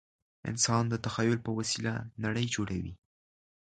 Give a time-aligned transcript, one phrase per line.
[0.49, 1.93] انسان د تخیل په وسیله
[2.23, 2.93] نړۍ جوړوي.